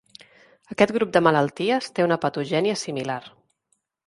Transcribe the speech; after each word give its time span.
Aquest 0.75 0.93
grup 0.95 1.11
de 1.17 1.21
malalties 1.27 1.93
té 1.99 2.07
una 2.09 2.19
patogènia 2.25 2.79
similar. 2.87 3.21